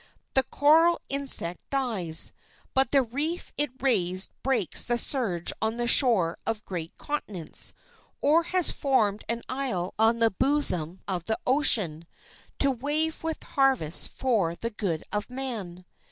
[0.33, 2.31] The coral insect dies;
[2.73, 7.71] but the reef it raised breaks the surge on the shores of great continents,
[8.19, 12.07] or has formed an isle on the bosom of the ocean,
[12.57, 15.85] to wave with harvests for the good of man.